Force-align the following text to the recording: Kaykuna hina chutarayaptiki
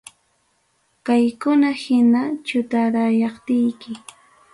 Kaykuna 1.05 1.69
hina 1.83 2.21
chutarayaptiki 2.45 3.91